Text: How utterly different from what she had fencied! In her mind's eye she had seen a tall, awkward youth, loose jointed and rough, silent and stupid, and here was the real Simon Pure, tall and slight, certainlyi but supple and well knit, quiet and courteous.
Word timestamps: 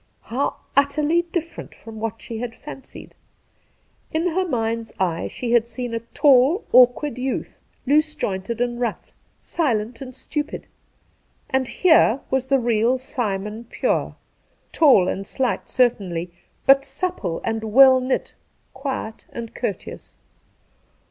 How 0.21 0.55
utterly 0.75 1.21
different 1.21 1.75
from 1.75 1.99
what 1.99 2.23
she 2.23 2.39
had 2.39 2.55
fencied! 2.55 3.13
In 4.11 4.29
her 4.29 4.47
mind's 4.47 4.91
eye 4.99 5.27
she 5.27 5.51
had 5.51 5.67
seen 5.67 5.93
a 5.93 5.99
tall, 5.99 6.65
awkward 6.71 7.19
youth, 7.19 7.59
loose 7.85 8.15
jointed 8.15 8.59
and 8.61 8.79
rough, 8.79 9.11
silent 9.41 10.01
and 10.01 10.15
stupid, 10.15 10.65
and 11.51 11.67
here 11.67 12.19
was 12.31 12.47
the 12.47 12.57
real 12.57 12.97
Simon 12.97 13.65
Pure, 13.65 14.15
tall 14.71 15.07
and 15.07 15.27
slight, 15.27 15.67
certainlyi 15.69 16.31
but 16.65 16.83
supple 16.83 17.39
and 17.43 17.63
well 17.63 17.99
knit, 17.99 18.33
quiet 18.73 19.25
and 19.31 19.53
courteous. 19.53 20.15